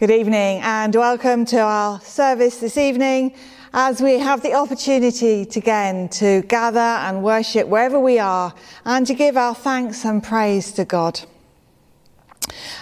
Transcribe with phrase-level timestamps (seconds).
[0.00, 3.34] Good evening and welcome to our service this evening
[3.74, 8.54] as we have the opportunity to again to gather and worship wherever we are
[8.86, 11.20] and to give our thanks and praise to God.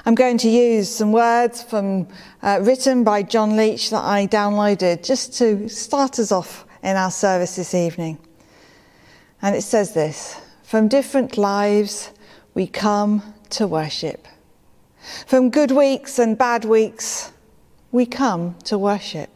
[0.07, 2.07] I'm going to use some words from
[2.40, 7.11] uh, written by John Leach that I downloaded just to start us off in our
[7.11, 8.18] service this evening.
[9.43, 12.12] And it says this From different lives
[12.54, 14.29] we come to worship.
[15.26, 17.32] From good weeks and bad weeks,
[17.93, 19.31] we come to worship.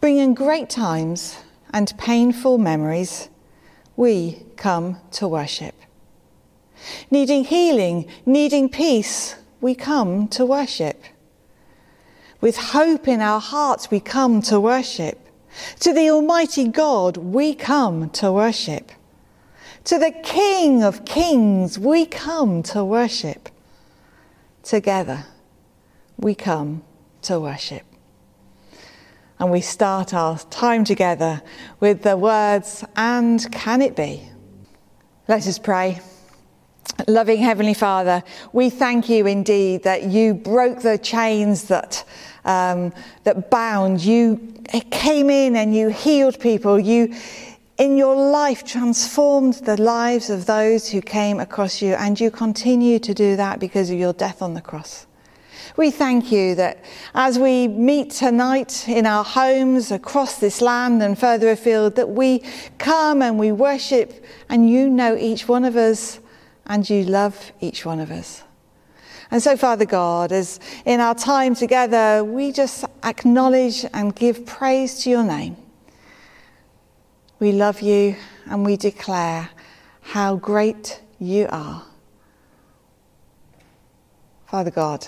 [0.00, 1.36] Bringing great times
[1.72, 3.28] and painful memories,
[3.96, 5.74] we come to worship.
[7.10, 11.04] Needing healing, needing peace, we come to worship.
[12.40, 15.20] With hope in our hearts, we come to worship.
[15.80, 18.90] To the Almighty God, we come to worship.
[19.84, 23.50] To the King of Kings, we come to worship
[24.68, 25.24] together
[26.18, 26.82] we come
[27.22, 27.82] to worship.
[29.38, 31.42] And we start our time together
[31.80, 34.28] with the words, and can it be?
[35.28, 36.00] Let us pray.
[37.06, 42.04] Loving Heavenly Father, we thank you indeed that you broke the chains that,
[42.44, 44.04] um, that bound.
[44.04, 44.54] You
[44.90, 46.78] came in and you healed people.
[46.78, 47.14] You,
[47.78, 52.98] in your life, transformed the lives of those who came across you, and you continue
[52.98, 55.06] to do that because of your death on the cross.
[55.76, 61.16] We thank you that as we meet tonight in our homes across this land and
[61.16, 62.42] further afield, that we
[62.78, 66.18] come and we worship, and you know each one of us
[66.66, 68.42] and you love each one of us.
[69.30, 75.02] And so, Father God, as in our time together, we just acknowledge and give praise
[75.04, 75.56] to your name.
[77.40, 78.16] We love you
[78.46, 79.50] and we declare
[80.00, 81.84] how great you are.
[84.46, 85.06] Father God,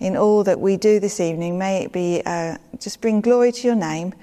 [0.00, 3.66] in all that we do this evening, may it be uh, just bring glory to
[3.68, 4.14] your name.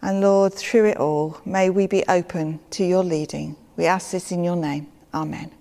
[0.00, 3.54] And Lord, through it all, may we be open to your leading.
[3.76, 4.88] We ask this in your name.
[5.14, 5.52] Amen.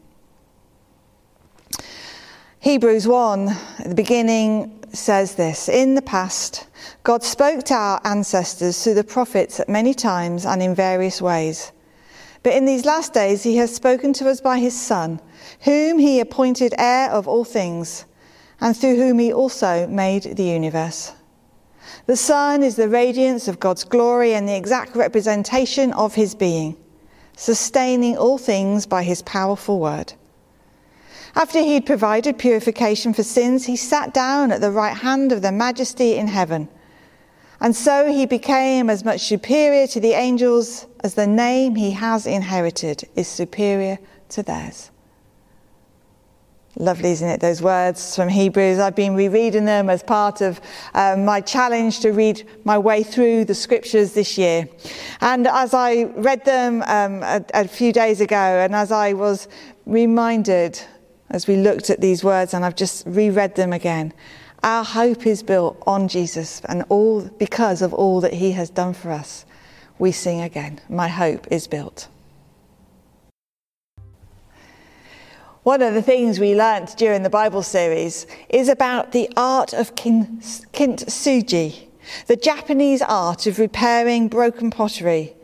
[2.62, 6.68] Hebrews 1 at the beginning says this In the past,
[7.04, 11.72] God spoke to our ancestors through the prophets at many times and in various ways.
[12.44, 15.20] But in these last days, he has spoken to us by his Son,
[15.62, 18.06] whom he appointed heir of all things,
[18.60, 21.14] and through whom he also made the universe.
[22.08, 26.76] The Son is the radiance of God's glory and the exact representation of his being,
[27.36, 30.14] sustaining all things by his powerful word.
[31.36, 35.52] After he'd provided purification for sins, he sat down at the right hand of the
[35.52, 36.68] majesty in heaven.
[37.62, 42.26] And so he became as much superior to the angels as the name he has
[42.26, 44.00] inherited is superior
[44.30, 44.92] to theirs.
[46.78, 47.42] Lovely, isn't it?
[47.42, 48.80] Those words from Hebrews.
[48.80, 50.62] I've been rereading them as part of
[50.94, 54.68] um, my challenge to read my way through the scriptures this year.
[55.20, 59.50] And as I read them um, a, a few days ago, and as I was
[59.86, 60.82] reminded
[61.32, 64.14] as we looked at these words, and I've just reread them again.
[64.64, 68.94] Our hope is built on Jesus and all because of all that he has done
[68.94, 69.46] for us.
[69.98, 72.08] We sing again, My hope is built.
[75.64, 79.96] One of the things we learnt during the Bible series is about the art of
[79.96, 80.40] kin-
[80.74, 81.88] kintsugi,
[82.28, 85.36] the Japanese art of repairing broken pottery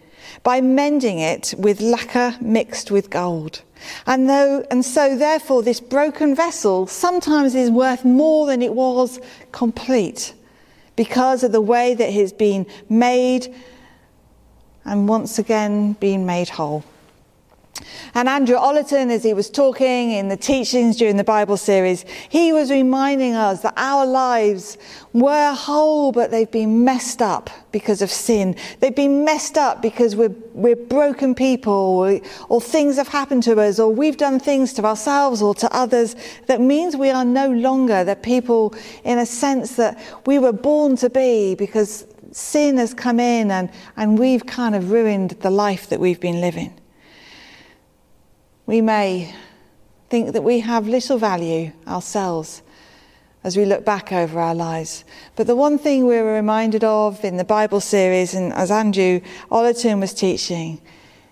[0.44, 3.62] by mending it with lacquer mixed with gold.
[4.06, 9.20] And, though, and so, therefore, this broken vessel sometimes is worth more than it was
[9.52, 10.34] complete
[10.96, 13.54] because of the way that it has been made
[14.84, 16.84] and once again been made whole.
[18.14, 22.52] And Andrew Ollerton, as he was talking in the teachings during the Bible series, he
[22.54, 24.78] was reminding us that our lives
[25.14, 28.56] were whole, but they've been messed up because of sin.
[28.80, 33.60] They've been messed up because we're, we're broken people, or, or things have happened to
[33.60, 36.16] us, or we've done things to ourselves or to others
[36.47, 38.73] that means we are no longer the people
[39.03, 43.70] in a sense that we were born to be because sin has come in and,
[43.96, 46.73] and we've kind of ruined the life that we've been living.
[48.67, 49.34] We may
[50.09, 52.61] think that we have little value ourselves
[53.43, 55.05] as we look back over our lives.
[55.37, 59.22] But the one thing we were reminded of in the Bible series, and as Andrew
[59.49, 60.81] Ollerton was teaching,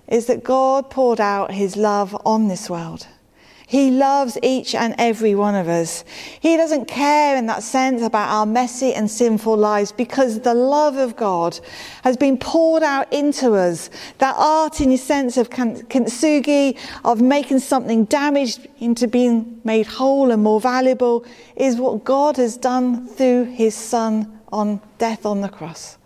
[0.08, 3.06] is that God poured out his love on this world.
[3.68, 6.04] He loves each and every one of us.
[6.40, 10.98] He doesn't care in that sense about our messy and sinful lives because the love
[10.98, 11.60] of God
[12.04, 13.90] has been poured out into us.
[14.20, 20.32] That art, in the sense of kintsugi, of making something damaged into being made whole
[20.32, 21.26] and more valuable,
[21.56, 25.98] is what God has done through his Son on death on the cross.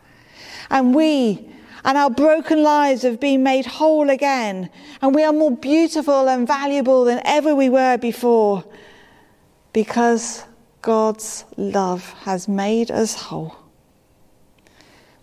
[0.70, 1.50] And we
[1.84, 4.70] and our broken lives have been made whole again,
[5.02, 8.64] and we are more beautiful and valuable than ever we were before
[9.74, 10.46] because
[10.82, 13.56] God's love has made us whole.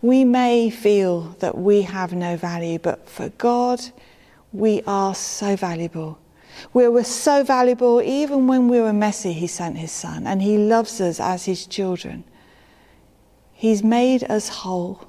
[0.02, 3.80] We may feel that we have no value, but for God,
[4.52, 6.18] we are so valuable.
[6.72, 10.58] We were so valuable even when we were messy, He sent His Son, and He
[10.58, 12.24] loves us as His children.
[13.52, 15.08] He's made us whole.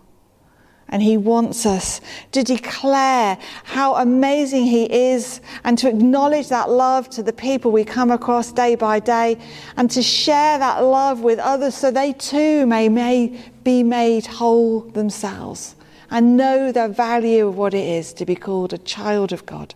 [0.90, 2.00] And he wants us
[2.32, 7.84] to declare how amazing he is and to acknowledge that love to the people we
[7.84, 9.38] come across day by day
[9.76, 14.82] and to share that love with others so they too may, may be made whole
[14.82, 15.76] themselves
[16.10, 19.76] and know the value of what it is to be called a child of God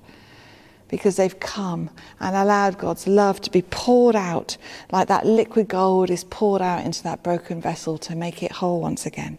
[0.88, 4.58] because they've come and allowed God's love to be poured out
[4.92, 8.81] like that liquid gold is poured out into that broken vessel to make it whole
[8.81, 9.38] once again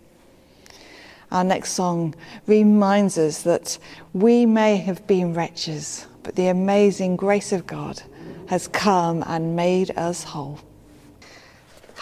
[1.33, 2.15] our next song
[2.47, 3.79] reminds us that
[4.13, 8.03] we may have been wretches, but the amazing grace of God
[8.49, 10.61] has come and made us whole.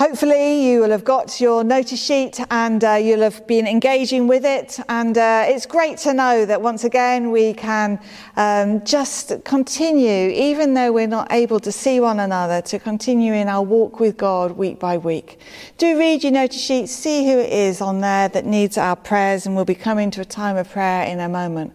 [0.01, 4.47] Hopefully, you will have got your notice sheet and uh, you'll have been engaging with
[4.47, 4.81] it.
[4.89, 8.01] And uh, it's great to know that once again we can
[8.37, 13.47] um, just continue, even though we're not able to see one another, to continue in
[13.47, 15.39] our walk with God week by week.
[15.77, 19.45] Do read your notice sheet, see who it is on there that needs our prayers,
[19.45, 21.75] and we'll be coming to a time of prayer in a moment.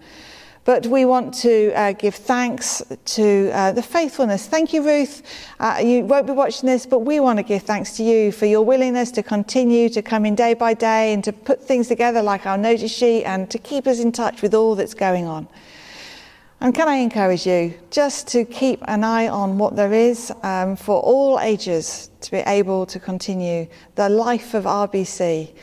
[0.65, 4.47] But we want to uh, give thanks to uh, the faithfulness.
[4.47, 5.21] Thank you, Ruth.
[5.59, 8.47] Uh, you won't be watching this, but we want to give thanks to you for
[8.47, 12.23] your willingness to continue to come in day by day and to put things together
[12.23, 15.47] like our notice sheet and to keep us in touch with all that's going on.
[16.61, 20.75] And can I encourage you just to keep an eye on what there is um,
[20.75, 25.53] for all ages to be able to continue the life of RBC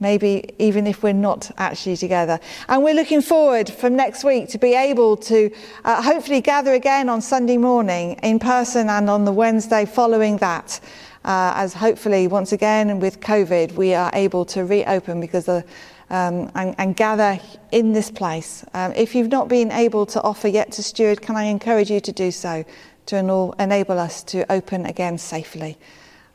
[0.00, 2.38] maybe even if we're not actually together.
[2.68, 5.50] And we're looking forward from next week to be able to
[5.84, 10.80] uh, hopefully gather again on Sunday morning in person and on the Wednesday following that.
[11.24, 15.64] Uh, as hopefully, once again, with COVID, we are able to reopen because of,
[16.08, 17.40] um, and, and, gather
[17.72, 18.64] in this place.
[18.74, 21.98] Um, if you've not been able to offer yet to Steward, can I encourage you
[21.98, 22.64] to do so
[23.06, 25.78] to enable us to open again safely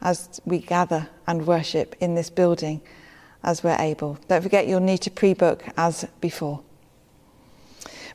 [0.01, 2.81] as we gather and worship in this building
[3.43, 4.19] as we're able.
[4.27, 6.61] Don't forget you'll need to pre book as before.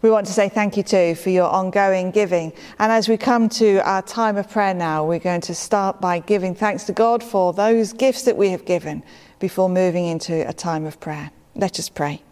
[0.02, 2.52] We want to say thank you too for your ongoing giving.
[2.78, 6.18] And as we come to our time of prayer now, we're going to start by
[6.18, 9.02] giving thanks to God for those gifts that we have given
[9.38, 11.30] before moving into a time of prayer.
[11.54, 12.22] Let us pray.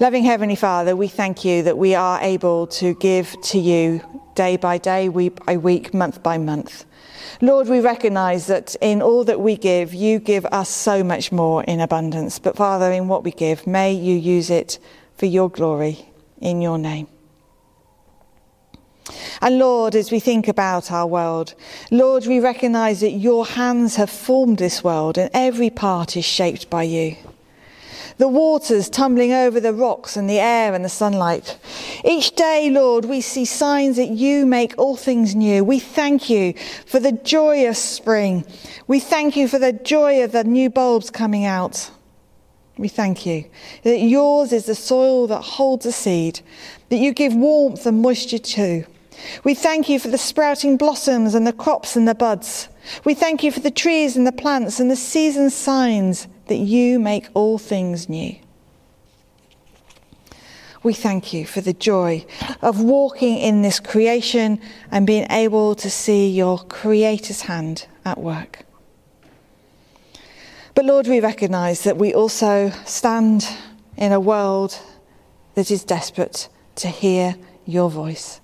[0.00, 4.02] Loving Heavenly Father, we thank you that we are able to give to you
[4.34, 6.84] day by day, week by week, month by month.
[7.40, 11.64] Lord, we recognize that in all that we give, you give us so much more
[11.64, 12.38] in abundance.
[12.38, 14.78] But Father, in what we give, may you use it
[15.16, 16.06] for your glory
[16.40, 17.08] in your name.
[19.40, 21.54] And Lord, as we think about our world,
[21.90, 26.68] Lord, we recognize that your hands have formed this world and every part is shaped
[26.68, 27.16] by you
[28.18, 31.58] the waters tumbling over the rocks and the air and the sunlight.
[32.04, 35.62] Each day, Lord, we see signs that you make all things new.
[35.64, 36.54] We thank you
[36.86, 38.44] for the joy of spring.
[38.86, 41.90] We thank you for the joy of the new bulbs coming out.
[42.78, 43.46] We thank you
[43.84, 46.40] that yours is the soil that holds a seed,
[46.90, 48.84] that you give warmth and moisture to.
[49.44, 52.68] We thank you for the sprouting blossoms and the crops and the buds.
[53.04, 56.98] We thank you for the trees and the plants and the season signs that you
[56.98, 58.36] make all things new.
[60.82, 62.24] We thank you for the joy
[62.62, 64.60] of walking in this creation
[64.90, 68.64] and being able to see your Creator's hand at work.
[70.76, 73.48] But Lord, we recognize that we also stand
[73.96, 74.78] in a world
[75.54, 77.34] that is desperate to hear
[77.64, 78.40] your voice.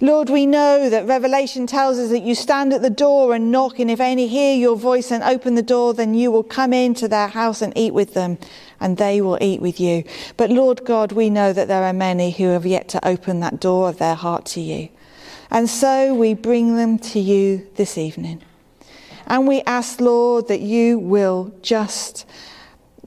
[0.00, 3.78] Lord, we know that Revelation tells us that you stand at the door and knock,
[3.78, 7.08] and if any hear your voice and open the door, then you will come into
[7.08, 8.38] their house and eat with them,
[8.78, 10.04] and they will eat with you.
[10.36, 13.60] But Lord God, we know that there are many who have yet to open that
[13.60, 14.88] door of their heart to you.
[15.50, 18.42] And so we bring them to you this evening.
[19.26, 22.26] And we ask, Lord, that you will just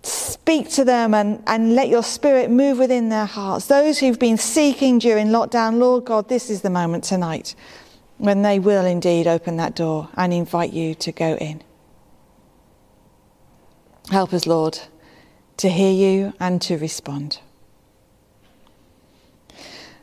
[0.04, 3.68] speak to them and, and let your spirit move within their hearts.
[3.68, 7.56] Those who've been seeking during lockdown, Lord God, this is the moment tonight
[8.18, 11.64] when they will indeed open that door and invite you to go in.
[14.12, 14.80] Help us, Lord,
[15.58, 17.40] to hear you and to respond.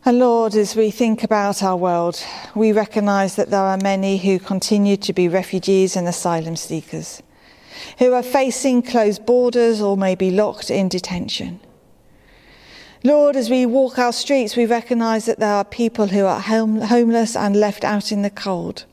[0.05, 4.39] And Lord, as we think about our world, we recognise that there are many who
[4.39, 7.23] continue to be refugees and asylum seekers
[7.99, 11.61] who are facing closed borders or may be locked in detention.
[13.03, 16.83] Lord, as we walk our streets, we recognise that there are people who are home,
[16.83, 18.85] homeless and left out in the cold.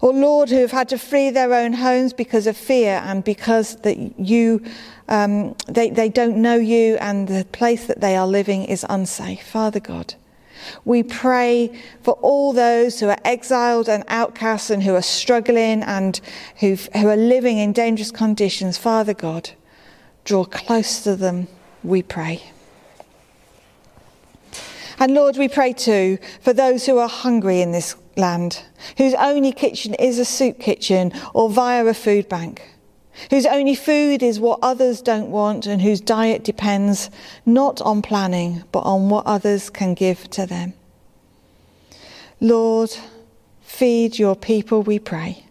[0.00, 3.76] Or, Lord, who have had to flee their own homes because of fear and because
[3.76, 4.62] that you,
[5.08, 9.46] um, they, they don't know you and the place that they are living is unsafe.
[9.46, 10.14] Father God,
[10.84, 16.20] we pray for all those who are exiled and outcasts and who are struggling and
[16.60, 18.78] who who are living in dangerous conditions.
[18.78, 19.50] Father God,
[20.24, 21.48] draw close to them,
[21.82, 22.42] we pray.
[24.98, 28.62] And Lord, we pray too for those who are hungry in this land,
[28.96, 32.62] whose only kitchen is a soup kitchen or via a food bank
[33.30, 37.10] whose only food is what others don't want and whose diet depends
[37.44, 40.74] not on planning but on what others can give to them.
[42.40, 42.90] Lord,
[43.62, 45.44] feed your people, we pray.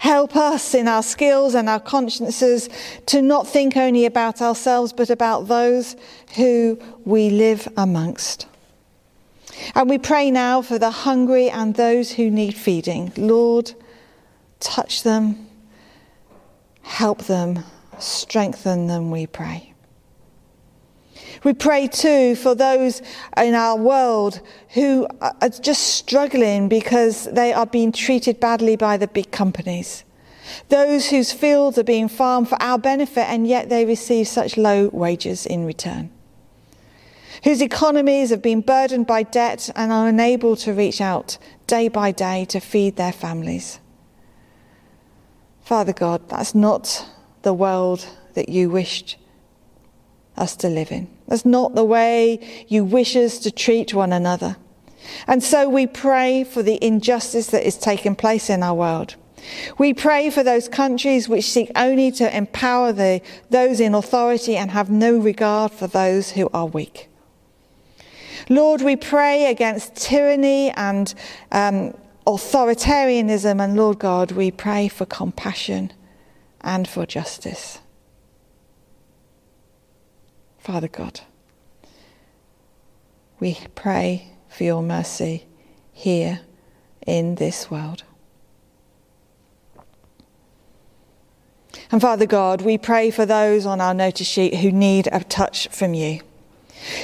[0.00, 2.68] Help us in our skills and our consciences
[3.06, 5.94] to not think only about ourselves but about those
[6.34, 8.46] who we live amongst.
[9.74, 13.12] And we pray now for the hungry and those who need feeding.
[13.16, 13.72] Lord,
[14.60, 15.47] touch them
[16.88, 17.62] Help them,
[17.98, 19.72] strengthen them, we pray.
[21.44, 23.02] We pray too for those
[23.36, 24.40] in our world
[24.70, 30.02] who are just struggling because they are being treated badly by the big companies.
[30.70, 34.88] Those whose fields are being farmed for our benefit and yet they receive such low
[34.88, 36.10] wages in return.
[37.44, 42.10] Whose economies have been burdened by debt and are unable to reach out day by
[42.10, 43.78] day to feed their families.
[45.68, 47.06] Father God, that's not
[47.42, 49.18] the world that you wished
[50.34, 51.08] us to live in.
[51.26, 54.56] That's not the way you wish us to treat one another.
[55.26, 59.16] And so we pray for the injustice that is taking place in our world.
[59.76, 63.20] We pray for those countries which seek only to empower the,
[63.50, 67.10] those in authority and have no regard for those who are weak.
[68.48, 71.12] Lord, we pray against tyranny and
[71.52, 71.92] um,
[72.28, 75.94] authoritarianism, and Lord God, we pray for compassion
[76.60, 77.78] and for justice.
[80.58, 81.22] Father God,
[83.40, 85.46] we pray for your mercy
[85.90, 86.40] here
[87.06, 88.02] in this world.
[91.90, 95.68] And Father God, we pray for those on our notice sheet who need a touch
[95.68, 96.20] from you.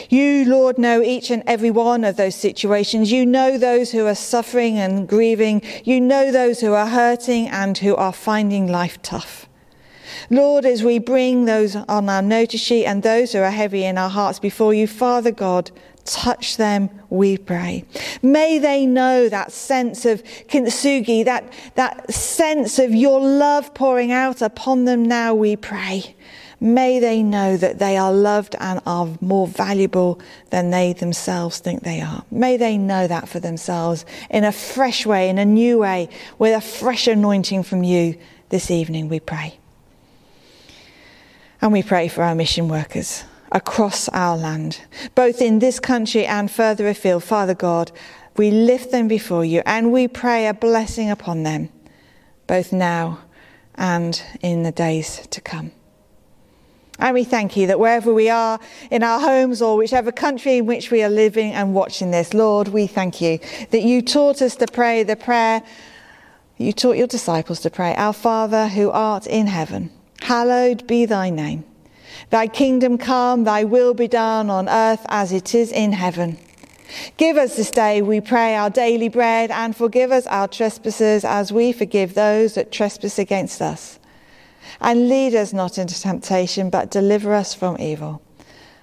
[0.09, 3.13] You, Lord, know each and every one of those situations.
[3.13, 5.63] You know those who are suffering and grieving.
[5.85, 9.49] You know those who are hurting and who are finding life tough.
[10.31, 13.99] Lord, as we bring those on our notice sheet and those who are heavy in
[13.99, 15.71] our hearts before you, Father God,
[16.05, 17.85] touch them, we pray.
[18.23, 24.43] May they know that sense of kintsugi, that, that sense of your love pouring out
[24.43, 26.15] upon them now, we pray.
[26.61, 30.21] May they know that they are loved and are more valuable
[30.51, 32.25] than they themselves think they are.
[32.31, 36.09] May they know that for themselves in a fresh way, in a new way,
[36.39, 38.17] with a fresh anointing from you
[38.49, 39.59] this evening, we pray.
[41.61, 44.81] And we pray for our mission workers across our land,
[45.15, 47.25] both in this country and further afield.
[47.25, 47.91] Father God,
[48.37, 51.69] we lift them before you and we pray a blessing upon them,
[52.47, 53.21] both now
[53.77, 55.73] and in the days to come.
[56.99, 58.61] And we thank you that wherever we are
[58.91, 62.69] in our homes or whichever country in which we are living and watching this, Lord,
[62.69, 65.63] we thank you that you taught us to pray the prayer
[66.57, 71.31] you taught your disciples to pray, Our Father who art in heaven, hallowed be thy
[71.31, 71.65] name.
[72.31, 76.39] Thy kingdom come, thy will be done on earth as it is in heaven.
[77.17, 81.53] Give us this day, we pray, our daily bread, and forgive us our trespasses as
[81.53, 83.99] we forgive those that trespass against us
[84.85, 88.21] and lead us not into temptation, but deliver us from evil.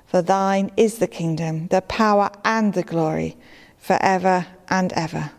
[0.08, 3.38] For thine is the kingdom, the power, and the glory,
[3.78, 5.32] forever and ever.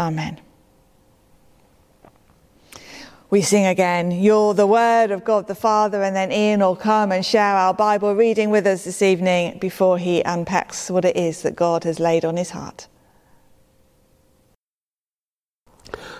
[0.00, 0.40] Amen.
[3.30, 7.12] We sing again, You're the Word of God the Father, and then Ian will come
[7.12, 11.42] and share our Bible reading with us this evening before he unpacks what it is
[11.42, 12.88] that God has laid on his heart.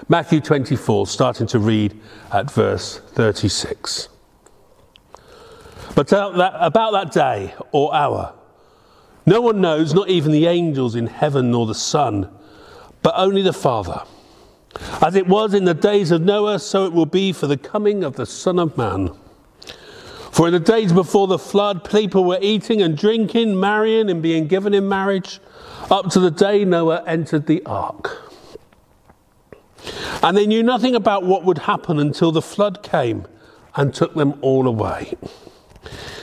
[0.09, 1.99] Matthew 24, starting to read
[2.32, 4.09] at verse 36.
[5.94, 8.35] But about that day or hour,
[9.26, 12.28] no one knows, not even the angels in heaven nor the Son,
[13.02, 14.02] but only the Father.
[15.00, 18.02] As it was in the days of Noah, so it will be for the coming
[18.02, 19.14] of the Son of Man.
[20.32, 24.49] For in the days before the flood, people were eating and drinking, marrying and being
[24.49, 25.40] given in marriage,
[25.90, 28.22] up to the day Noah entered the ark.
[30.22, 33.26] And they knew nothing about what would happen until the flood came
[33.74, 35.14] and took them all away.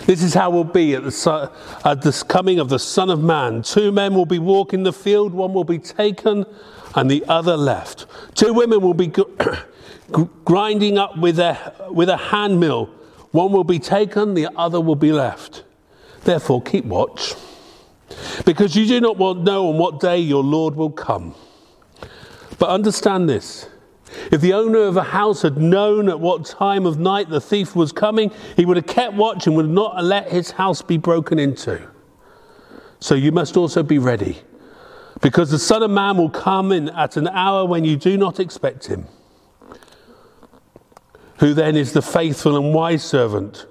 [0.05, 1.51] This is how it will be at the,
[1.85, 3.61] at the coming of the Son of Man.
[3.61, 6.45] Two men will be walking the field, one will be taken
[6.95, 8.05] and the other left.
[8.33, 9.11] Two women will be
[10.45, 12.89] grinding up with a, with a hand mill
[13.31, 15.63] one will be taken, the other will be left.
[16.23, 17.35] Therefore, keep watch,
[18.45, 21.35] because you do not want know on what day your Lord will come.
[22.59, 23.67] But understand this
[24.31, 27.75] if the owner of a house had known at what time of night the thief
[27.75, 31.39] was coming, he would have kept watch and would not let his house be broken
[31.39, 31.87] into.
[32.99, 34.39] So you must also be ready,
[35.21, 38.39] because the Son of Man will come in at an hour when you do not
[38.39, 39.05] expect him.
[41.39, 43.67] Who then is the faithful and wise servant,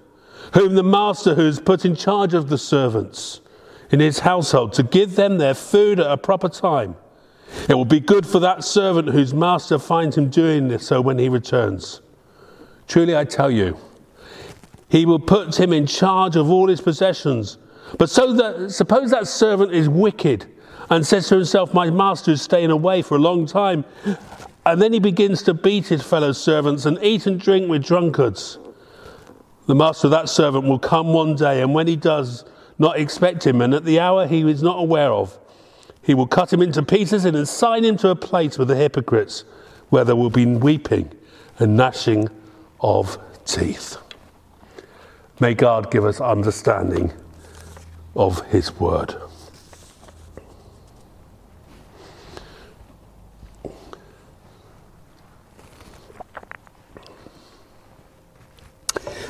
[0.54, 3.42] whom the master who is put in charge of the servants
[3.90, 6.96] in his household to give them their food at a proper time?
[7.68, 11.18] It will be good for that servant whose master finds him doing this so when
[11.18, 12.00] he returns.
[12.86, 13.76] Truly I tell you,
[14.88, 17.58] he will put him in charge of all his possessions.
[17.98, 20.46] But so that suppose that servant is wicked
[20.90, 23.84] and says to himself, My master is staying away for a long time,
[24.64, 28.58] and then he begins to beat his fellow servants and eat and drink with drunkards.
[29.66, 32.44] The master of that servant will come one day, and when he does
[32.78, 35.38] not expect him, and at the hour he is not aware of,
[36.08, 39.44] he will cut him into pieces and assign him to a place with the hypocrites,
[39.90, 41.12] where there will be weeping
[41.58, 42.30] and gnashing
[42.80, 43.98] of teeth.
[45.38, 47.12] May God give us understanding
[48.16, 49.16] of his word.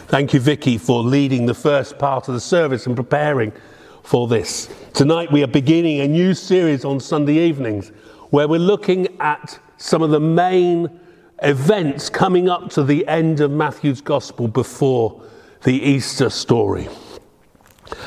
[0.07, 3.53] Thank you, Vicky, for leading the first part of the service and preparing
[4.05, 4.71] for this.
[4.99, 7.91] Tonight we are beginning a new series on Sunday evenings
[8.31, 10.91] where we're looking at some of the main
[11.41, 15.23] events coming up to the end of Matthew's Gospel before
[15.63, 16.89] the Easter story.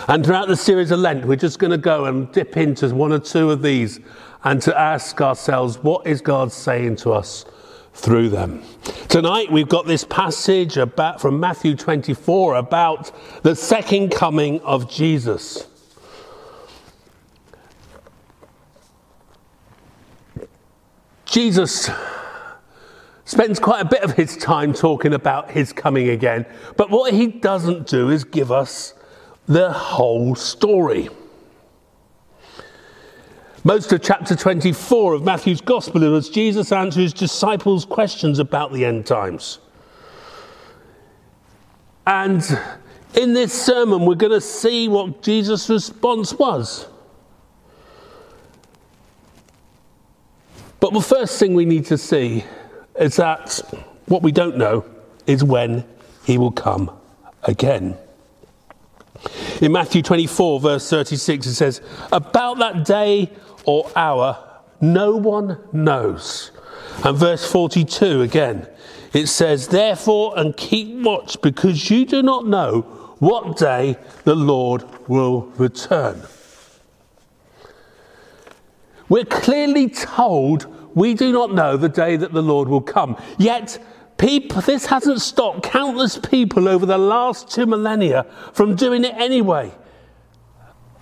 [0.10, 3.14] And throughout the series of Lent, we're just going to go and dip into one
[3.14, 4.02] or two of these
[4.44, 7.46] and to ask ourselves, what is God saying to us
[7.94, 8.64] through them.
[9.08, 15.71] Tonight we've got this passage about, from Matthew 24 about the second coming of Jesus.
[21.32, 21.90] Jesus
[23.24, 27.28] spends quite a bit of his time talking about his coming again, but what he
[27.28, 28.94] doesn't do is give us
[29.46, 31.08] the whole story.
[33.64, 38.84] Most of chapter 24 of Matthew's Gospel is Jesus answers his disciples' questions about the
[38.84, 39.60] end times.
[42.06, 42.44] And
[43.14, 46.88] in this sermon, we're going to see what Jesus' response was.
[50.82, 52.44] But the first thing we need to see
[53.00, 53.62] is that
[54.08, 54.84] what we don't know
[55.28, 55.86] is when
[56.26, 56.92] he will come
[57.44, 57.96] again.
[59.62, 63.30] In Matthew 24, verse 36, it says, About that day
[63.64, 66.52] or hour, no one knows.
[67.06, 68.68] And verse 42 again,
[69.14, 72.82] it says, Therefore, and keep watch, because you do not know
[73.20, 76.24] what day the Lord will return.
[79.12, 83.18] We're clearly told we do not know the day that the Lord will come.
[83.38, 83.78] Yet,
[84.18, 89.72] people, this hasn't stopped countless people over the last two millennia from doing it anyway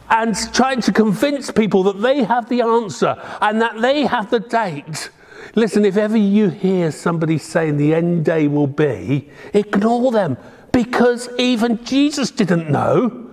[0.10, 4.40] and trying to convince people that they have the answer and that they have the
[4.40, 5.10] date.
[5.56, 10.38] Listen, if ever you hear somebody saying the end day will be, ignore them
[10.72, 13.29] because even Jesus didn't know.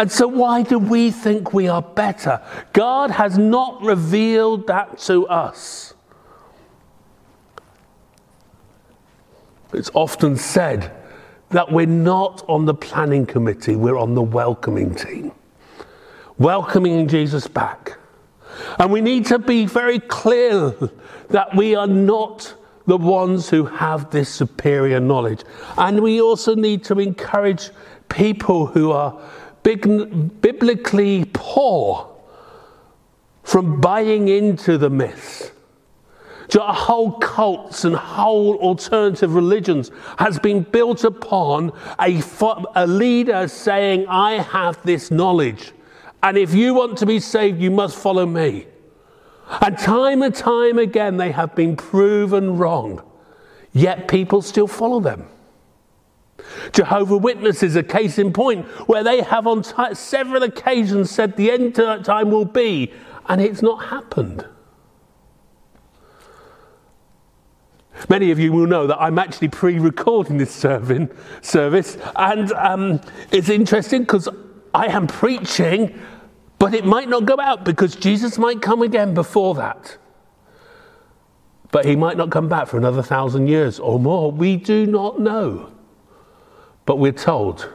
[0.00, 2.40] And so, why do we think we are better?
[2.72, 5.92] God has not revealed that to us.
[9.74, 10.90] It's often said
[11.50, 15.32] that we're not on the planning committee, we're on the welcoming team
[16.40, 17.98] welcoming Jesus back.
[18.78, 20.74] And we need to be very clear
[21.28, 22.54] that we are not
[22.86, 25.42] the ones who have this superior knowledge.
[25.76, 27.70] And we also need to encourage
[28.08, 29.20] people who are
[29.62, 32.08] biblically poor
[33.42, 35.50] from buying into the myths.
[36.52, 42.22] Whole cults and whole alternative religions has been built upon a
[42.74, 45.72] a leader saying, I have this knowledge.
[46.22, 48.66] And if you want to be saved, you must follow me.
[49.60, 53.02] And time and time again, they have been proven wrong,
[53.72, 55.26] yet people still follow them.
[56.72, 61.50] Jehovah Witnesses, a case in point, where they have on t- several occasions said the
[61.50, 62.92] end time will be,
[63.28, 64.44] and it's not happened.
[68.08, 71.10] Many of you will know that I'm actually pre recording this serving,
[71.42, 73.00] service, and um,
[73.30, 74.28] it's interesting because
[74.72, 76.00] I am preaching,
[76.58, 79.98] but it might not go out because Jesus might come again before that.
[81.72, 84.32] But he might not come back for another thousand years or more.
[84.32, 85.70] We do not know.
[86.90, 87.70] But we're told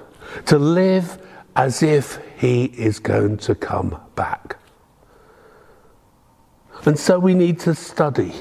[0.47, 1.25] to live
[1.55, 4.57] as if he is going to come back.
[6.83, 8.33] And so we need to study.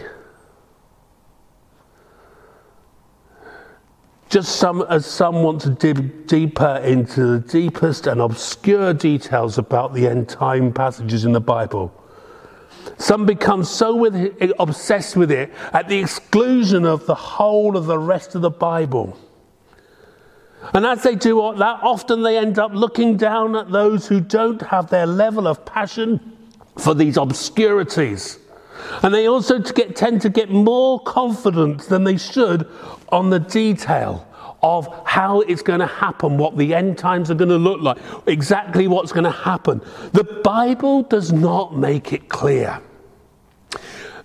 [4.28, 9.94] Just some, as some want to dig deeper into the deepest and obscure details about
[9.94, 11.94] the end time passages in the Bible.
[12.98, 17.86] Some become so with it, obsessed with it at the exclusion of the whole of
[17.86, 19.16] the rest of the Bible.
[20.72, 24.62] And as they do that, often they end up looking down at those who don't
[24.62, 26.36] have their level of passion
[26.78, 28.38] for these obscurities.
[29.02, 32.68] And they also get, tend to get more confident than they should
[33.10, 34.26] on the detail
[34.62, 37.98] of how it's going to happen, what the end times are going to look like,
[38.26, 39.80] exactly what's going to happen.
[40.12, 42.80] The Bible does not make it clear.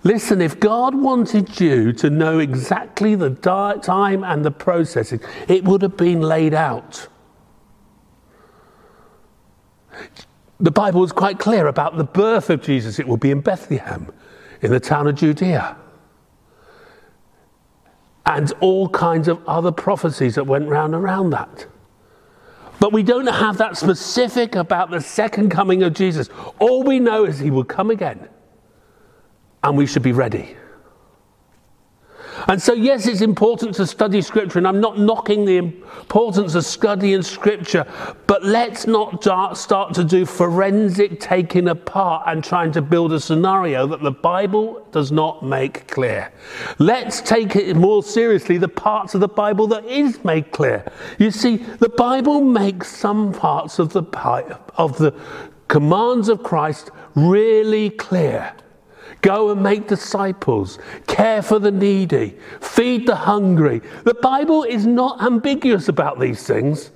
[0.02, 5.82] Listen, if God wanted you to know exactly the time and the processing, it would
[5.82, 7.06] have been laid out.
[10.58, 12.98] The Bible is quite clear about the birth of Jesus.
[12.98, 14.10] It will be in Bethlehem,
[14.62, 15.76] in the town of Judea.
[18.24, 21.66] And all kinds of other prophecies that went round around that.
[22.78, 26.30] But we don't have that specific about the second coming of Jesus.
[26.58, 28.28] All we know is he will come again
[29.62, 30.56] and we should be ready.
[32.48, 36.64] And so, yes, it's important to study Scripture, and I'm not knocking the importance of
[36.64, 37.86] studying Scripture,
[38.26, 39.22] but let's not
[39.56, 44.86] start to do forensic taking apart and trying to build a scenario that the Bible
[44.90, 46.32] does not make clear.
[46.78, 50.90] Let's take it more seriously, the parts of the Bible that is made clear.
[51.18, 54.02] You see, the Bible makes some parts of the,
[54.76, 55.14] of the
[55.68, 58.54] commands of Christ really clear.
[59.22, 63.82] Go and make disciples, care for the needy, feed the hungry.
[64.04, 66.90] The Bible is not ambiguous about these things.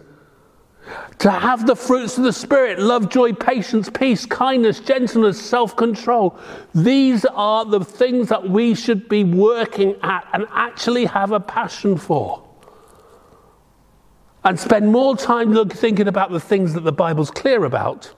[1.21, 6.39] To have the fruits of the Spirit love, joy, patience, peace, kindness, gentleness, self control
[6.75, 11.97] these are the things that we should be working at and actually have a passion
[11.97, 12.43] for.
[14.45, 18.13] And spend more time look, thinking about the things that the Bible's clear about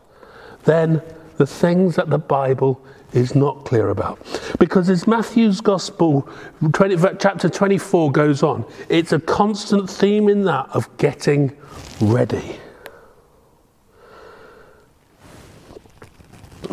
[0.65, 1.01] than
[1.37, 2.85] the things that the Bible
[3.17, 4.19] is not clear about.
[4.59, 6.29] Because as Matthew's Gospel,
[6.73, 11.57] 20, chapter 24, goes on, it's a constant theme in that of getting
[12.01, 12.59] ready.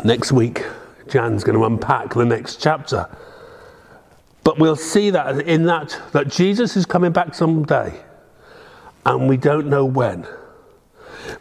[0.04, 0.66] Next week,
[1.08, 3.08] Jan's going to unpack the next chapter.
[4.44, 7.94] But we'll see that in that, that Jesus is coming back someday,
[9.06, 10.28] and we don't know when.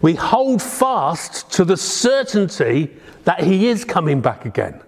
[0.01, 2.91] We hold fast to the certainty
[3.25, 4.81] that he is coming back again.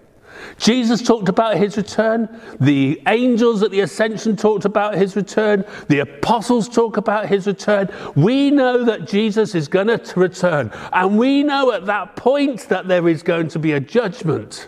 [0.57, 2.29] Jesus talked about his return.
[2.59, 5.65] The angels at the ascension talked about his return.
[5.87, 7.89] The apostles talk about his return.
[8.15, 10.71] We know that Jesus is going to return.
[10.93, 14.67] And we know at that point that there is going to be a judgment.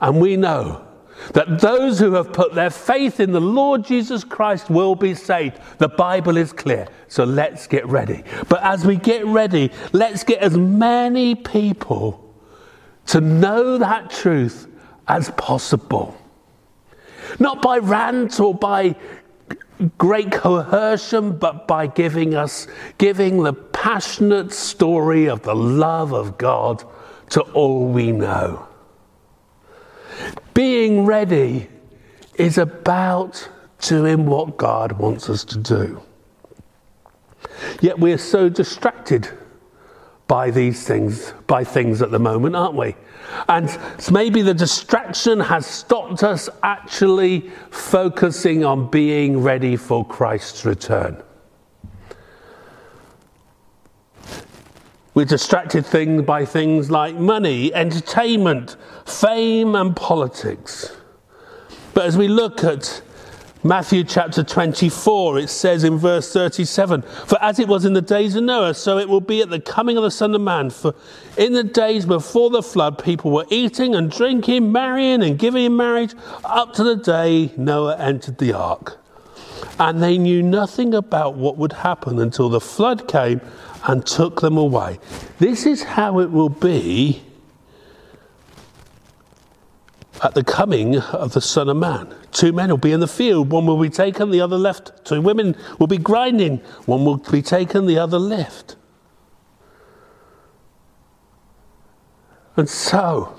[0.00, 0.86] And we know
[1.34, 5.58] that those who have put their faith in the Lord Jesus Christ will be saved.
[5.78, 6.88] The Bible is clear.
[7.08, 8.24] So let's get ready.
[8.48, 12.21] But as we get ready, let's get as many people
[13.06, 14.66] to know that truth
[15.08, 16.16] as possible.
[17.38, 18.96] Not by rant or by
[19.98, 22.66] great coercion, but by giving us,
[22.98, 26.84] giving the passionate story of the love of God
[27.30, 28.66] to all we know.
[30.54, 31.68] Being ready
[32.36, 33.48] is about
[33.80, 36.02] doing what God wants us to do.
[37.80, 39.28] Yet we are so distracted
[40.26, 42.94] by these things, by things at the moment, aren't we?
[43.48, 43.78] And
[44.10, 51.22] maybe the distraction has stopped us actually focusing on being ready for Christ's return.
[55.14, 60.96] We're distracted things by things like money, entertainment, fame, and politics.
[61.92, 63.02] But as we look at
[63.64, 68.34] Matthew chapter 24, it says in verse 37 For as it was in the days
[68.34, 70.68] of Noah, so it will be at the coming of the Son of Man.
[70.68, 70.96] For
[71.36, 75.76] in the days before the flood, people were eating and drinking, marrying and giving in
[75.76, 78.98] marriage, up to the day Noah entered the ark.
[79.78, 83.40] And they knew nothing about what would happen until the flood came
[83.84, 84.98] and took them away.
[85.38, 87.22] This is how it will be
[90.20, 92.12] at the coming of the Son of Man.
[92.32, 95.04] Two men will be in the field, one will be taken, the other left.
[95.04, 98.76] Two women will be grinding, one will be taken, the other left.
[102.56, 103.34] And so,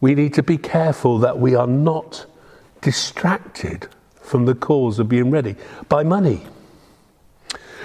[0.00, 2.26] we need to be careful that we are not
[2.80, 3.88] distracted
[4.20, 5.56] from the cause of being ready
[5.88, 6.42] by money.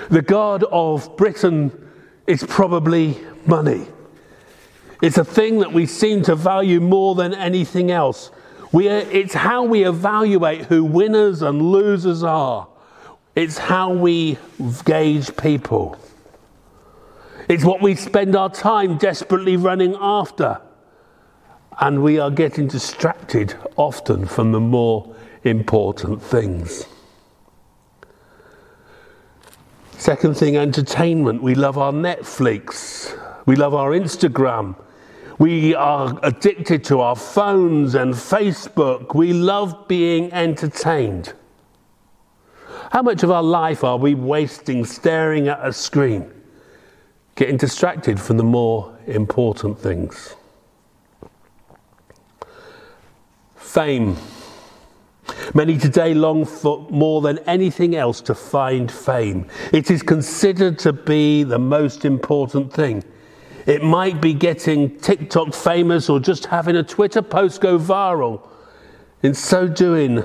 [0.09, 1.89] The God of Britain
[2.25, 3.87] is probably money.
[5.01, 8.31] It's a thing that we seem to value more than anything else.
[8.71, 12.67] We are, it's how we evaluate who winners and losers are.
[13.35, 14.37] It's how we
[14.83, 15.97] gauge people.
[17.47, 20.59] It's what we spend our time desperately running after.
[21.79, 26.87] And we are getting distracted often from the more important things.
[29.97, 31.43] Second thing, entertainment.
[31.43, 33.15] We love our Netflix.
[33.45, 34.75] We love our Instagram.
[35.39, 39.13] We are addicted to our phones and Facebook.
[39.13, 41.33] We love being entertained.
[42.91, 46.31] How much of our life are we wasting staring at a screen,
[47.35, 50.33] getting distracted from the more important things?
[53.55, 54.17] Fame.
[55.53, 59.47] Many today long for more than anything else to find fame.
[59.71, 63.03] It is considered to be the most important thing.
[63.67, 68.47] It might be getting TikTok famous or just having a Twitter post go viral.
[69.21, 70.23] In so doing,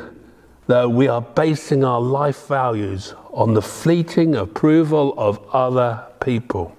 [0.69, 6.77] though, we are basing our life values on the fleeting approval of other people.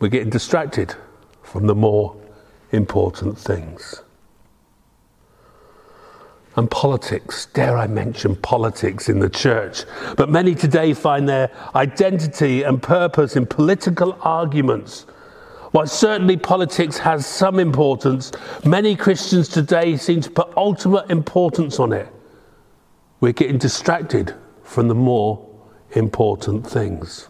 [0.00, 0.96] We're getting distracted
[1.44, 2.16] from the more
[2.72, 4.02] important things
[6.60, 7.46] and politics.
[7.46, 9.84] Dare I mention politics in the church?
[10.18, 15.06] But many today find their identity and purpose in political arguments.
[15.70, 18.30] While certainly politics has some importance,
[18.62, 22.12] many Christians today seem to put ultimate importance on it.
[23.20, 25.42] We're getting distracted from the more
[25.92, 27.29] important things.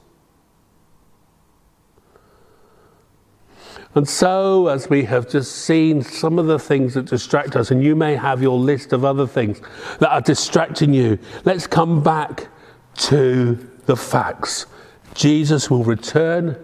[3.95, 7.83] And so, as we have just seen some of the things that distract us, and
[7.83, 9.61] you may have your list of other things
[9.99, 12.49] that are distracting you, let's come back
[12.95, 13.55] to
[13.87, 14.67] the facts.
[15.15, 16.57] Jesus will return.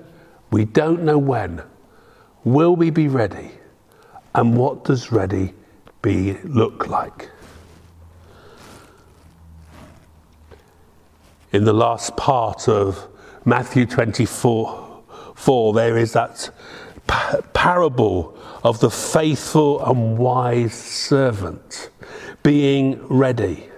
[0.53, 1.63] We don't know when.
[2.45, 3.51] Will we be ready?
[4.33, 5.53] And what does ready
[6.03, 7.31] be look like?
[11.53, 13.09] In the last part of
[13.45, 15.03] Matthew 24,
[15.35, 16.51] 4, there is that
[17.07, 21.91] parable of the faithful and wise servant
[22.43, 23.69] being ready.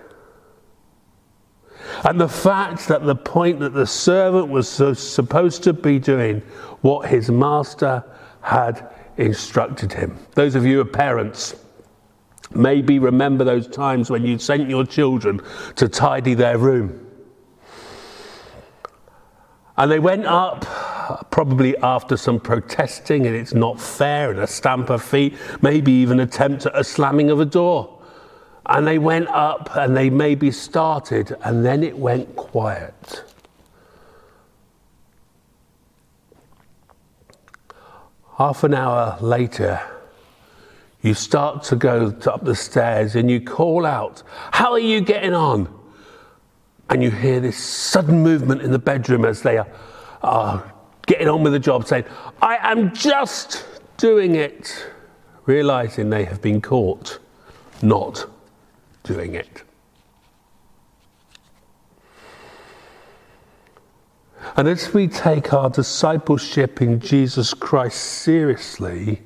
[2.05, 6.41] And the fact that the point that the servant was so supposed to be doing
[6.81, 8.05] what his master
[8.41, 10.19] had instructed him.
[10.35, 11.57] Those of you who are parents,
[12.55, 15.41] maybe remember those times when you sent your children
[15.77, 17.07] to tidy their room.
[19.77, 20.64] And they went up
[21.31, 26.21] probably after some protesting and it's not fair and a stamp of feet, maybe even
[26.21, 28.01] attempt at a slamming of a door.
[28.66, 33.25] And they went up and they maybe started and then it went quiet.
[38.37, 39.81] Half an hour later,
[41.03, 45.35] you start to go up the stairs and you call out, How are you getting
[45.35, 45.75] on?
[46.90, 49.68] And you hear this sudden movement in the bedroom as they are,
[50.23, 50.73] are
[51.09, 52.05] getting on with the job, saying,
[52.40, 53.66] I am just
[53.97, 54.87] doing it,
[55.47, 57.18] realizing they have been caught
[57.83, 58.27] not
[59.03, 59.62] doing it.
[64.57, 69.23] And as we take our discipleship in Jesus Christ seriously,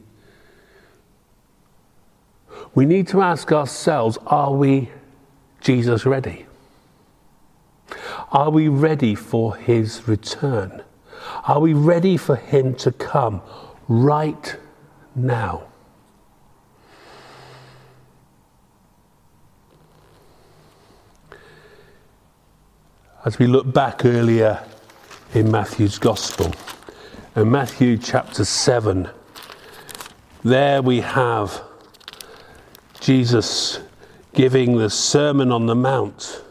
[2.74, 4.90] we need to ask ourselves are we
[5.60, 6.46] Jesus ready?
[8.30, 10.82] Are we ready for his return?
[11.44, 13.42] Are we ready for Him to come
[13.88, 14.56] right
[15.14, 15.64] now?
[23.24, 24.64] As we look back earlier
[25.32, 26.52] in Matthew's Gospel,
[27.36, 29.08] in Matthew chapter 7,
[30.42, 31.62] there we have
[32.98, 33.78] Jesus
[34.34, 36.42] giving the Sermon on the Mount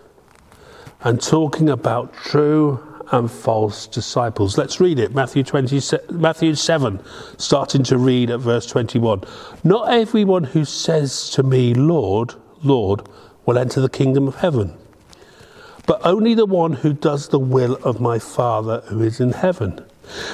[1.02, 4.58] and talking about true and false disciples.
[4.58, 5.14] Let's read it.
[5.14, 7.02] Matthew 20, Matthew 7,
[7.38, 9.24] starting to read at verse 21.
[9.64, 13.08] Not everyone who says to me, Lord, Lord,
[13.46, 14.74] will enter the kingdom of heaven,
[15.86, 19.84] but only the one who does the will of my Father who is in heaven.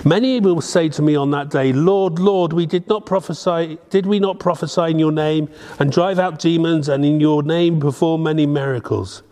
[0.04, 4.06] Many will say to me on that day, Lord, Lord, we did not prophesy, did
[4.06, 8.24] we not prophesy in your name and drive out demons and in your name perform
[8.24, 9.24] many miracles?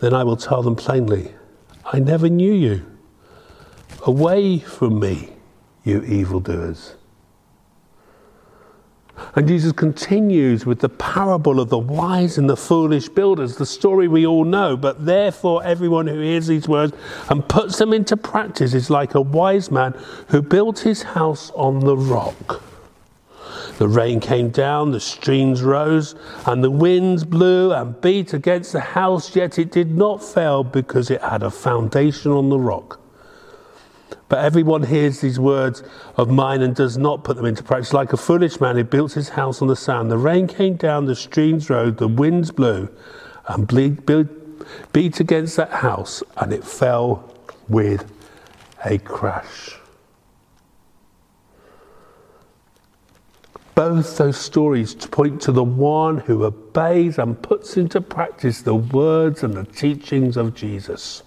[0.00, 1.32] Then I will tell them plainly,
[1.92, 2.86] I never knew you.
[4.06, 5.34] Away from me,
[5.82, 6.94] you evildoers.
[9.36, 14.08] And Jesus continues with the parable of the wise and the foolish builders, the story
[14.08, 14.76] we all know.
[14.76, 16.92] But therefore, everyone who hears these words
[17.30, 19.94] and puts them into practice is like a wise man
[20.28, 22.62] who built his house on the rock.
[23.78, 26.14] The rain came down, the streams rose,
[26.46, 31.10] and the winds blew and beat against the house, yet it did not fail because
[31.10, 33.00] it had a foundation on the rock.
[34.28, 35.82] But everyone hears these words
[36.16, 39.12] of mine and does not put them into practice, like a foolish man who built
[39.12, 40.10] his house on the sand.
[40.10, 42.88] The rain came down, the streams rose, the winds blew
[43.46, 43.68] and
[44.92, 47.34] beat against that house, and it fell
[47.68, 48.10] with
[48.84, 49.76] a crash.
[53.74, 59.42] Both those stories point to the one who obeys and puts into practice the words
[59.42, 61.24] and the teachings of Jesus.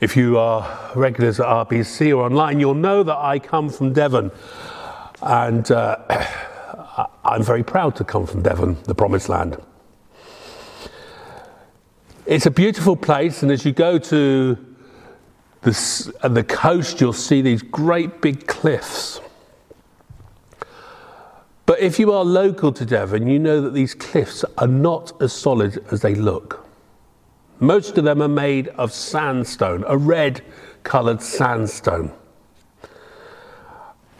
[0.00, 4.30] If you are regulars at RBC or online, you'll know that I come from Devon.
[5.22, 5.96] And uh,
[7.24, 9.56] I'm very proud to come from Devon, the promised land.
[12.26, 14.73] It's a beautiful place, and as you go to
[15.64, 19.20] the, at the coast, you'll see these great big cliffs.
[21.66, 25.32] But if you are local to Devon, you know that these cliffs are not as
[25.32, 26.66] solid as they look.
[27.58, 30.42] Most of them are made of sandstone, a red
[30.82, 32.12] coloured sandstone.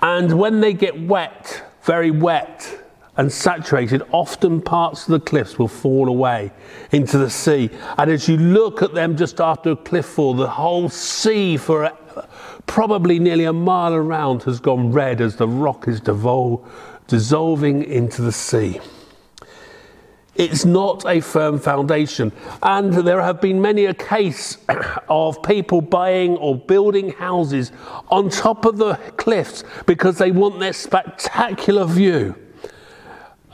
[0.00, 2.83] And when they get wet, very wet,
[3.16, 6.52] and saturated, often parts of the cliffs will fall away
[6.90, 7.70] into the sea.
[7.96, 11.84] And as you look at them just after a cliff fall, the whole sea for
[11.84, 12.28] a,
[12.66, 16.66] probably nearly a mile around has gone red as the rock is devol-
[17.06, 18.80] dissolving into the sea.
[20.34, 22.32] It's not a firm foundation.
[22.60, 24.58] And there have been many a case
[25.08, 27.70] of people buying or building houses
[28.08, 32.34] on top of the cliffs because they want their spectacular view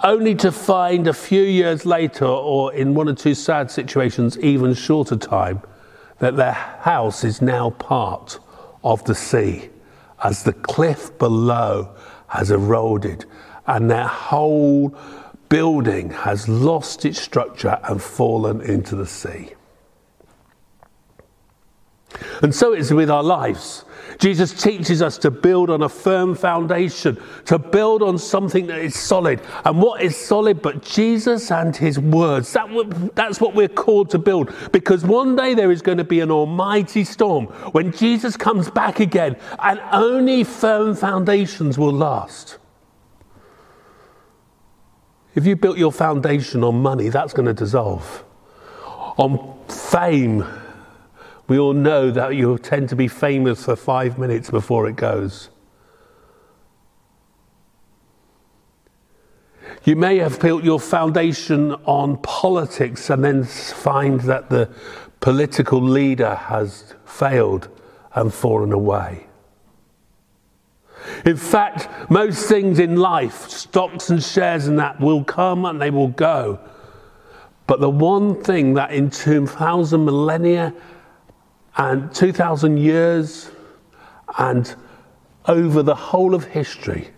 [0.03, 4.75] only to find a few years later, or in one or two sad situations, even
[4.75, 5.63] shorter time,
[6.19, 8.39] that their house is now part
[8.83, 9.71] of the sea
[10.23, 11.95] as the cliff below
[12.29, 13.25] has eroded
[13.67, 14.97] and their whole
[15.49, 19.53] building has lost its structure and fallen into the sea.
[22.43, 23.85] And so it's with our lives.
[24.21, 28.95] Jesus teaches us to build on a firm foundation, to build on something that is
[28.95, 29.41] solid.
[29.65, 32.53] And what is solid but Jesus and his words?
[32.53, 34.55] That, that's what we're called to build.
[34.73, 39.01] Because one day there is going to be an almighty storm when Jesus comes back
[39.01, 42.59] again, and only firm foundations will last.
[45.35, 48.25] If you built your foundation on money, that's going to dissolve.
[49.17, 50.45] On fame,
[51.51, 55.51] we all know that you tend to be famous for five minutes before it goes.
[59.83, 64.71] You may have built your foundation on politics and then find that the
[65.19, 67.69] political leader has failed
[68.15, 69.27] and fallen away.
[71.25, 75.91] In fact, most things in life, stocks and shares and that, will come and they
[75.91, 76.61] will go.
[77.67, 80.73] But the one thing that in 2000 millennia
[81.77, 83.51] and 2,000 years
[84.39, 84.75] and
[85.47, 87.11] over the whole of history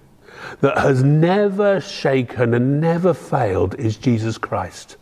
[0.60, 4.96] that has never shaken and never failed is Jesus Christ.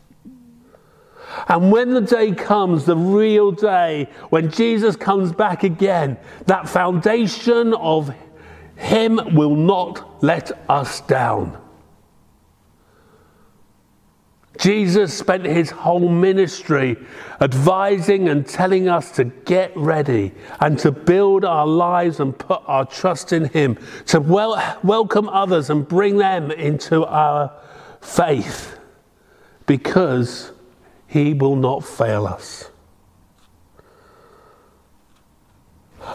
[1.48, 7.72] And when the day comes, the real day, when Jesus comes back again, that foundation
[7.74, 8.14] of
[8.76, 11.59] Him will not let us down.
[14.60, 16.98] Jesus spent his whole ministry
[17.40, 22.84] advising and telling us to get ready and to build our lives and put our
[22.84, 27.50] trust in him, to wel- welcome others and bring them into our
[28.02, 28.78] faith
[29.64, 30.52] because
[31.06, 32.70] he will not fail us.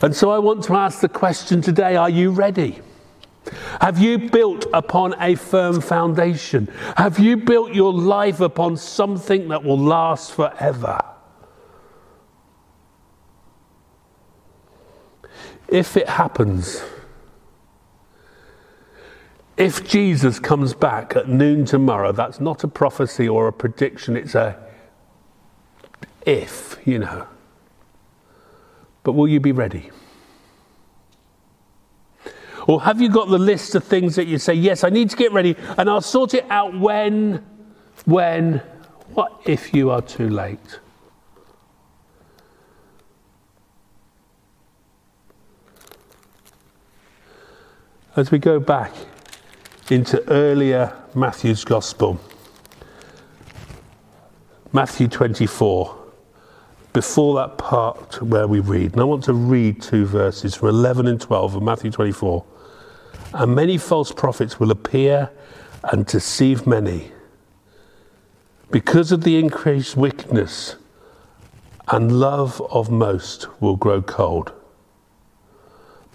[0.03, 2.79] And so I want to ask the question today are you ready?
[3.81, 6.67] Have you built upon a firm foundation?
[6.97, 10.99] Have you built your life upon something that will last forever?
[15.67, 16.83] If it happens,
[19.57, 24.35] if Jesus comes back at noon tomorrow, that's not a prophecy or a prediction, it's
[24.35, 24.57] a
[26.25, 27.27] if, you know.
[29.03, 29.91] But will you be ready?
[32.67, 35.15] Or have you got the list of things that you say, yes, I need to
[35.15, 37.45] get ready and I'll sort it out when,
[38.05, 38.57] when,
[39.13, 40.79] what if you are too late?
[48.15, 48.93] As we go back
[49.89, 52.19] into earlier Matthew's Gospel,
[54.71, 55.97] Matthew 24,
[56.93, 61.07] before that part where we read, and I want to read two verses from 11
[61.07, 62.45] and 12 of Matthew 24.
[63.35, 65.29] And many false prophets will appear
[65.83, 67.11] and deceive many.
[68.71, 70.77] Because of the increased wickedness
[71.89, 74.53] and love of most will grow cold.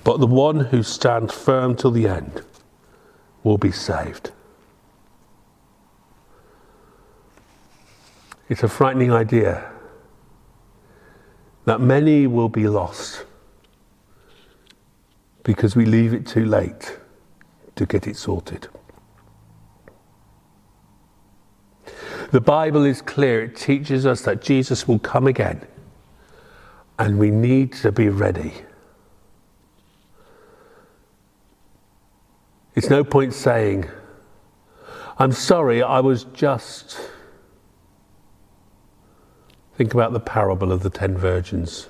[0.02, 2.42] But the one who stands firm till the end
[3.44, 4.30] will be saved.
[8.48, 9.70] It's a frightening idea
[11.66, 13.26] that many will be lost
[15.42, 16.96] because we leave it too late
[17.80, 18.68] to get it sorted.
[22.30, 25.66] The Bible is clear, it teaches us that Jesus will come again,
[26.98, 28.52] and we need to be ready.
[32.74, 33.88] It's no point saying,
[35.16, 37.00] I'm sorry, I was just.
[39.76, 41.88] Think about the parable of the ten virgins.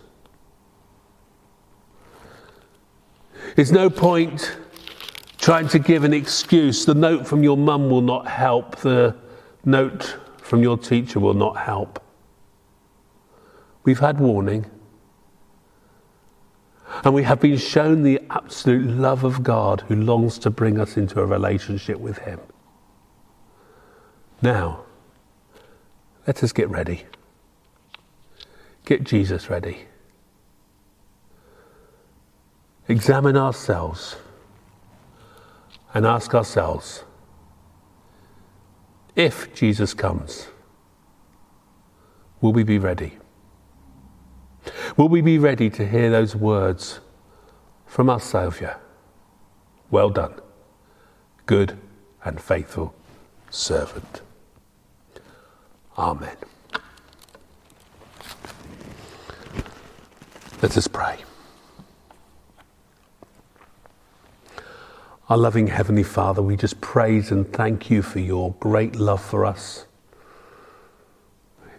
[3.56, 4.56] It's no point
[5.40, 6.84] trying to give an excuse.
[6.84, 9.16] The note from your mum will not help, the
[9.64, 12.02] note from your teacher will not help.
[13.84, 14.66] We've had warning.
[17.04, 20.96] And we have been shown the absolute love of God who longs to bring us
[20.96, 22.40] into a relationship with Him.
[24.42, 24.80] Now,
[26.26, 27.04] let us get ready.
[28.84, 29.86] Get Jesus ready.
[32.88, 34.16] Examine ourselves
[35.94, 37.04] and ask ourselves
[39.16, 40.48] if Jesus comes,
[42.40, 43.18] will we be ready?
[44.96, 47.00] Will we be ready to hear those words
[47.86, 48.78] from our Saviour?
[49.90, 50.34] Well done,
[51.46, 51.76] good
[52.24, 52.94] and faithful
[53.50, 54.22] servant.
[55.98, 56.36] Amen.
[60.62, 61.18] Let us pray.
[65.30, 69.46] Our loving Heavenly Father, we just praise and thank you for your great love for
[69.46, 69.86] us.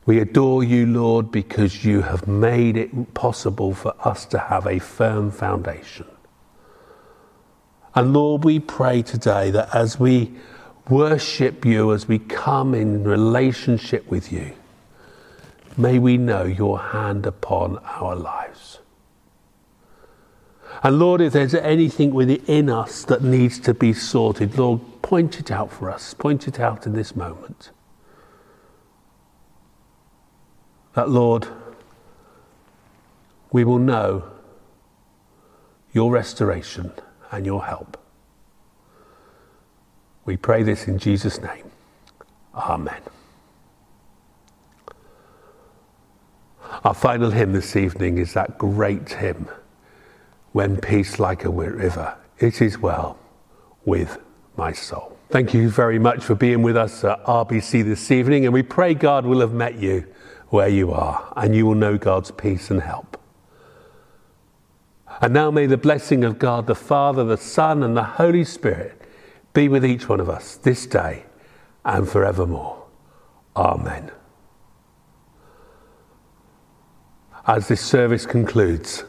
[0.06, 4.80] We adore you, Lord, because you have made it possible for us to have a
[4.80, 6.08] firm foundation.
[7.94, 10.32] And Lord, we pray today that as we
[10.88, 14.54] worship you, as we come in relationship with you,
[15.76, 18.80] may we know your hand upon our lives.
[20.84, 25.52] And Lord, if there's anything within us that needs to be sorted, Lord, point it
[25.52, 26.16] out for us.
[26.16, 27.70] Point it out in this moment.
[30.94, 31.48] That, Lord,
[33.52, 34.24] we will know
[35.94, 36.92] your restoration
[37.32, 37.98] and your help.
[40.26, 41.70] We pray this in Jesus' name.
[42.56, 43.02] Amen.
[46.84, 49.48] Our final hymn this evening is that great hymn
[50.52, 53.18] when peace like a river, it is well
[53.86, 54.18] with
[54.58, 55.18] my soul.
[55.30, 58.94] Thank you very much for being with us at RBC this evening, and we pray
[58.94, 60.06] God will have met you
[60.50, 63.18] where you are, and you will know God's peace and help.
[65.22, 69.02] And now may the blessing of God, the Father, the Son, and the Holy Spirit
[69.54, 71.24] be with each one of us this day
[71.86, 72.84] and forevermore.
[73.56, 74.12] Amen.
[77.48, 79.06] As this service concludes,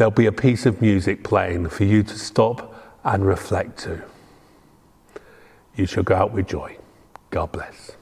[0.00, 4.02] there'll be a piece of music playing for you to stop and reflect to.
[5.76, 6.78] You shall go out with joy.
[7.28, 7.99] God bless.